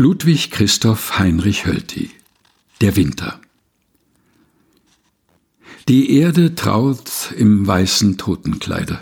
Ludwig 0.00 0.50
Christoph 0.50 1.18
Heinrich 1.18 1.66
Hölty 1.66 2.08
Der 2.80 2.96
Winter 2.96 3.38
Die 5.88 6.16
Erde 6.16 6.54
traut 6.54 7.34
im 7.36 7.66
weißen 7.66 8.16
Totenkleide 8.16 8.98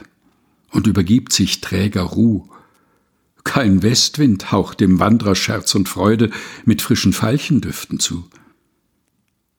und 0.72 0.88
übergibt 0.88 1.32
sich 1.32 1.60
träger 1.60 2.02
Ruh. 2.02 2.48
Kein 3.44 3.84
Westwind 3.84 4.50
haucht 4.50 4.80
dem 4.80 4.98
Wanderer 4.98 5.36
Scherz 5.36 5.72
und 5.76 5.88
Freude 5.88 6.32
mit 6.64 6.82
frischen 6.82 7.12
Veilchendüften 7.12 8.00
zu. 8.00 8.24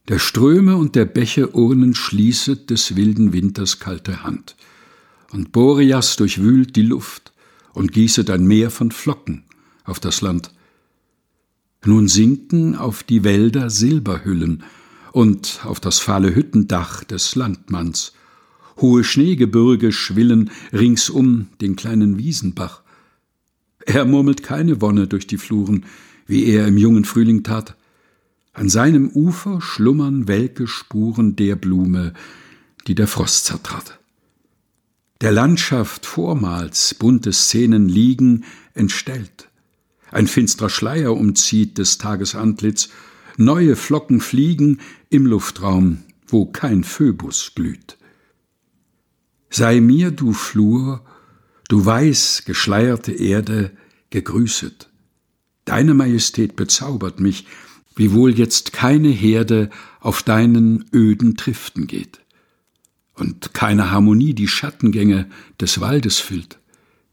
Der 0.10 0.20
Ströme 0.20 0.76
und 0.76 0.98
der 0.98 1.06
Bäche 1.06 1.56
Urnen 1.56 1.96
schließet 1.96 2.70
des 2.70 2.98
wilden 2.98 3.32
Winters 3.32 3.80
kalte 3.80 4.24
Hand, 4.24 4.58
und 5.32 5.54
Boreas 5.54 6.18
durchwühlt 6.18 6.76
die 6.76 6.82
Luft 6.82 7.32
und 7.72 7.94
gießet 7.94 8.30
ein 8.30 8.46
Meer 8.46 8.72
von 8.72 8.92
Flocken 8.92 9.46
auf 9.86 10.02
das 10.02 10.20
Land. 10.20 10.52
Nun 11.86 12.08
sinken 12.08 12.76
auf 12.76 13.04
die 13.04 13.24
Wälder 13.24 13.70
Silberhüllen 13.70 14.64
und 15.14 15.62
auf 15.64 15.80
das 15.80 16.00
fahle 16.00 16.36
Hüttendach 16.36 17.04
des 17.04 17.36
Landmanns. 17.36 18.14
Hohe 18.78 19.04
Schneegebirge 19.04 19.92
schwillen 19.92 20.52
ringsum 20.74 21.48
den 21.62 21.76
kleinen 21.76 22.18
Wiesenbach. 22.18 22.82
Er 23.86 24.06
murmelt 24.06 24.44
keine 24.44 24.82
Wonne 24.82 25.08
durch 25.08 25.26
die 25.26 25.38
Fluren, 25.38 25.86
wie 26.28 26.46
er 26.46 26.68
im 26.68 26.78
jungen 26.78 27.06
Frühling 27.06 27.44
tat. 27.44 27.76
An 28.54 28.70
seinem 28.70 29.10
Ufer 29.10 29.62
schlummern 29.62 30.28
welke 30.28 30.68
Spuren 30.68 31.36
der 31.36 31.56
Blume, 31.56 32.14
die 32.88 32.96
der 32.96 33.08
Frost 33.08 33.46
zertrat. 33.46 34.00
Der 35.22 35.32
Landschaft 35.32 36.06
vormals 36.06 36.94
bunte 36.94 37.34
Szenen 37.34 37.90
liegen 37.90 38.46
entstellt. 38.74 39.49
Ein 40.12 40.28
finstrer 40.28 40.70
Schleier 40.70 41.16
umzieht 41.16 41.78
des 41.78 41.98
Tages 41.98 42.36
Antlitz, 42.36 42.90
neue 43.38 43.76
Flocken 43.76 44.22
fliegen 44.22 44.80
im 45.10 45.26
Luftraum, 45.26 46.00
wo 46.28 46.46
kein 46.46 46.84
Phöbus 46.84 47.54
glüht. 47.56 47.98
Sei 49.50 49.80
mir, 49.82 50.12
du 50.12 50.34
Flur, 50.34 51.04
du 51.68 51.86
weiß 51.86 52.44
geschleierte 52.46 53.12
Erde, 53.12 53.72
gegrüßet. 54.10 54.90
Deine 55.66 55.94
Majestät 55.94 56.56
bezaubert 56.56 57.20
mich, 57.20 57.46
wiewohl 57.96 58.38
jetzt 58.38 58.74
keine 58.74 59.10
Herde 59.10 59.70
auf 60.00 60.24
deinen 60.24 60.86
öden 60.94 61.36
Triften 61.36 61.88
geht 61.88 62.20
und 63.16 63.54
keine 63.54 63.92
Harmonie 63.92 64.34
die 64.34 64.48
Schattengänge 64.48 65.30
des 65.60 65.82
Waldes 65.82 66.20
füllt. 66.20 66.60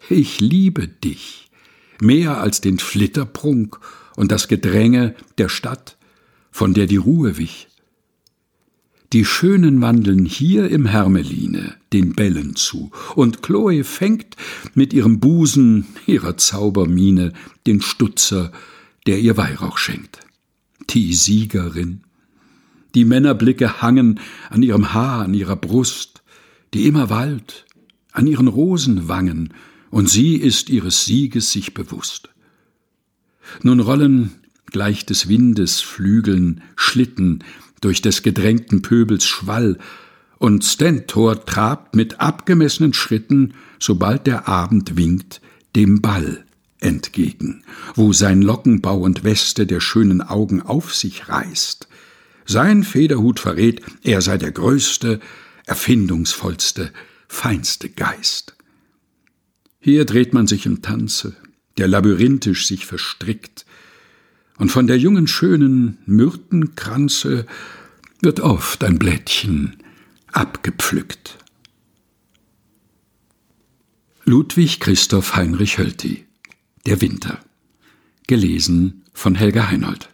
Ich 0.09 0.41
liebe 0.41 0.87
dich 0.87 1.46
mehr 2.01 2.41
als 2.41 2.61
den 2.61 2.79
Flitterprunk 2.79 3.79
und 4.17 4.33
das 4.33 4.49
Gedränge 4.49 5.15
der 5.39 5.49
Stadt, 5.49 5.97
von 6.51 6.75
der 6.75 6.87
die 6.87 6.97
Ruhe 6.97 7.37
wich. 7.37 7.69
Die 9.13 9.25
Schönen 9.25 9.81
wandeln 9.81 10.25
hier 10.25 10.69
im 10.69 10.87
Hermeline 10.87 11.75
den 11.93 12.15
Bällen 12.15 12.57
zu, 12.57 12.91
und 13.15 13.43
Chloe 13.43 13.85
fängt 13.85 14.37
mit 14.75 14.93
ihrem 14.93 15.21
Busen, 15.21 15.87
ihrer 16.07 16.37
Zaubermine, 16.37 17.33
den 17.67 17.81
Stutzer, 17.81 18.51
der 19.07 19.19
ihr 19.21 19.37
Weihrauch 19.37 19.79
schenkt 19.79 20.27
die 20.91 21.15
Siegerin. 21.15 22.03
Die 22.95 23.05
Männerblicke 23.05 23.83
hangen 23.83 24.21
an 24.51 24.63
ihrem 24.63 24.95
Haar, 24.95 25.25
an 25.25 25.35
ihrer 25.35 25.57
Brust, 25.57 26.23
die 26.75 26.87
immer 26.87 27.11
wallt, 27.11 27.67
an 28.13 28.27
ihren 28.27 28.49
Rosenwangen, 28.49 29.53
und 29.91 30.09
sie 30.09 30.37
ist 30.37 30.69
ihres 30.69 31.05
Sieges 31.05 31.53
sich 31.53 31.75
bewusst. 31.75 32.29
Nun 33.63 33.81
rollen 33.81 34.33
gleich 34.67 35.07
des 35.07 35.29
Windes 35.29 35.81
Flügeln 35.81 36.63
Schlitten 36.77 37.45
durch 37.81 38.03
des 38.03 38.23
gedrängten 38.23 38.83
Pöbels 38.83 39.25
Schwall, 39.25 39.79
und 40.39 40.65
Stentor 40.65 41.47
trabt 41.47 41.97
mit 41.97 42.21
abgemessenen 42.21 42.93
Schritten, 42.93 43.55
sobald 43.79 44.27
der 44.27 44.49
Abend 44.49 44.97
winkt, 44.97 45.41
dem 45.75 46.03
Ball 46.03 46.45
entgegen, 46.79 47.63
wo 47.95 48.13
sein 48.13 48.43
Lockenbau 48.43 48.99
und 48.99 49.25
Weste 49.25 49.67
der 49.67 49.81
schönen 49.81 50.21
Augen 50.21 50.61
auf 50.61 50.95
sich 50.95 51.29
reißt. 51.29 51.89
Sein 52.45 52.85
Federhut 52.85 53.41
verrät, 53.41 53.81
er 54.03 54.21
sei 54.21 54.37
der 54.37 54.53
größte, 54.53 55.21
erfindungsvollste, 55.65 56.93
feinste 57.29 57.89
Geist. 57.89 58.56
Hier 59.87 60.05
dreht 60.05 60.35
man 60.35 60.49
sich 60.49 60.67
im 60.67 60.83
Tanze, 60.83 61.37
der 61.79 61.87
labyrinthisch 61.87 62.67
sich 62.67 62.87
verstrickt, 62.87 63.65
und 64.59 64.73
von 64.73 64.89
der 64.89 64.99
jungen 64.99 65.29
schönen 65.29 65.99
Myrtenkranze 66.07 67.47
wird 68.21 68.41
oft 68.41 68.83
ein 68.83 68.99
Blättchen 68.99 69.77
abgepflückt. 70.33 71.39
Ludwig 74.25 74.81
Christoph 74.81 75.37
Heinrich 75.37 75.79
Hölty 75.79 76.27
der 76.85 77.01
Winter. 77.01 77.39
Gelesen 78.27 79.05
von 79.13 79.37
Helga 79.37 79.69
Heinold. 79.69 80.09